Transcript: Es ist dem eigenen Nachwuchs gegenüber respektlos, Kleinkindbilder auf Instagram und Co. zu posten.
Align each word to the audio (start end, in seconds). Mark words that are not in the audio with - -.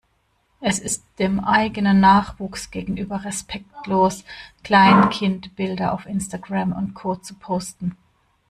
Es 0.61 0.79
ist 0.79 1.03
dem 1.19 1.39
eigenen 1.41 1.99
Nachwuchs 1.99 2.71
gegenüber 2.71 3.23
respektlos, 3.23 4.23
Kleinkindbilder 4.63 5.93
auf 5.93 6.07
Instagram 6.07 6.71
und 6.73 6.95
Co. 6.95 7.17
zu 7.17 7.35
posten. 7.35 7.95